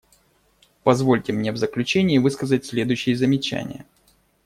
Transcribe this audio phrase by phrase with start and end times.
[0.81, 3.85] Позвольте мне в заключение высказать следующие замечания.